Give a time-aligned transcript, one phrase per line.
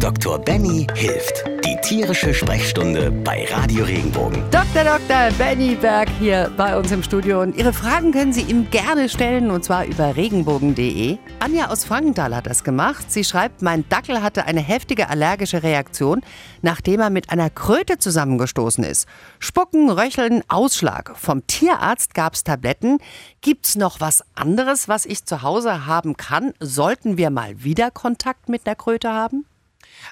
[0.00, 0.38] Dr.
[0.38, 1.44] Benny hilft.
[1.64, 4.44] Die tierische Sprechstunde bei Radio Regenbogen.
[4.52, 4.84] Dr.
[4.84, 5.32] Dr.
[5.36, 9.50] Benny Berg hier bei uns im Studio und Ihre Fragen können Sie ihm gerne stellen
[9.50, 11.18] und zwar über regenbogen.de.
[11.40, 13.10] Anja aus Frankenthal hat das gemacht.
[13.10, 16.20] Sie schreibt, mein Dackel hatte eine heftige allergische Reaktion,
[16.62, 19.08] nachdem er mit einer Kröte zusammengestoßen ist.
[19.40, 21.16] Spucken, Röcheln, Ausschlag.
[21.16, 22.98] Vom Tierarzt gab es Tabletten.
[23.40, 26.54] Gibt's noch was anderes, was ich zu Hause haben kann?
[26.60, 29.44] Sollten wir mal wieder Kontakt mit einer Kröte haben?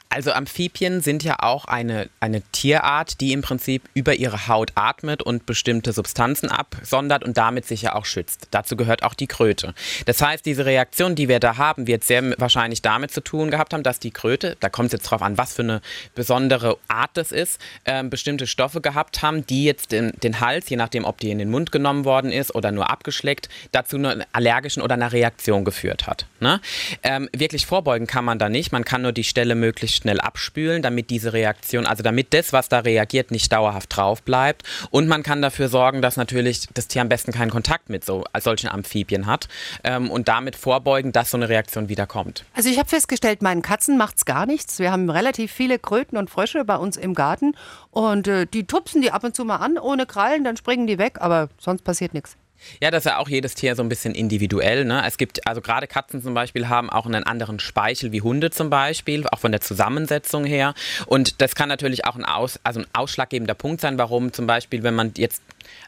[0.09, 5.23] Also Amphibien sind ja auch eine, eine Tierart, die im Prinzip über ihre Haut atmet
[5.23, 8.49] und bestimmte Substanzen absondert und damit sich ja auch schützt.
[8.53, 9.75] Dazu gehört auch die Kröte.
[10.07, 13.75] Das heißt, diese Reaktion, die wir da haben, wird sehr wahrscheinlich damit zu tun gehabt
[13.75, 15.81] haben, dass die Kröte, da kommt es jetzt drauf an, was für eine
[16.15, 20.77] besondere Art das ist, äh, bestimmte Stoffe gehabt haben, die jetzt den, den Hals, je
[20.77, 24.83] nachdem, ob die in den Mund genommen worden ist oder nur abgeschleckt, dazu eine allergischen
[24.83, 26.27] oder einer Reaktion geführt hat.
[26.41, 26.61] Ne?
[27.03, 28.73] Ähm, wirklich vorbeugen kann man da nicht.
[28.73, 32.69] Man kann nur die Stelle möglichst schnell abspülen, damit diese Reaktion, also damit das, was
[32.69, 34.63] da reagiert, nicht dauerhaft drauf bleibt.
[34.91, 38.25] Und man kann dafür sorgen, dass natürlich das Tier am besten keinen Kontakt mit so
[38.39, 39.49] solchen Amphibien hat
[39.85, 42.45] ähm, und damit vorbeugen, dass so eine Reaktion wieder kommt.
[42.55, 44.79] Also ich habe festgestellt, meinen Katzen macht es gar nichts.
[44.79, 47.55] Wir haben relativ viele Kröten und Frösche bei uns im Garten
[47.91, 50.99] und äh, die tupsen die ab und zu mal an ohne Krallen, dann springen die
[50.99, 52.37] weg, aber sonst passiert nichts.
[52.81, 54.85] Ja, das ist ja auch jedes Tier so ein bisschen individuell.
[54.85, 55.03] Ne?
[55.07, 58.71] Es gibt, also gerade Katzen zum Beispiel haben auch einen anderen Speichel wie Hunde zum
[58.71, 60.75] Beispiel, auch von der Zusammensetzung her.
[61.07, 64.83] Und das kann natürlich auch ein, Aus, also ein ausschlaggebender Punkt sein, warum zum Beispiel,
[64.83, 65.43] wenn man jetzt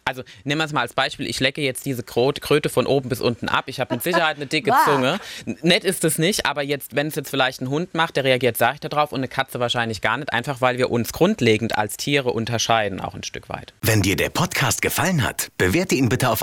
[0.05, 3.21] also nehmen wir es mal als Beispiel, ich lecke jetzt diese Kröte von oben bis
[3.21, 3.65] unten ab.
[3.67, 5.21] Ich habe mit Sicherheit eine dicke Zunge.
[5.63, 8.57] Nett ist es nicht, aber jetzt, wenn es jetzt vielleicht ein Hund macht, der reagiert
[8.57, 12.31] seichter drauf und eine Katze wahrscheinlich gar nicht, einfach weil wir uns grundlegend als Tiere
[12.31, 13.75] unterscheiden, auch ein Stück weit.
[13.83, 16.43] Wenn dir der Podcast gefallen hat, bewerte ihn bitte auf